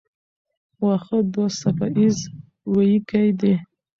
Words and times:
واښه 0.83 1.17
دوه 1.33 1.47
څپه 1.59 1.87
ایزه 1.97 2.25
وییکي 2.73 3.27
دي. 3.39 3.53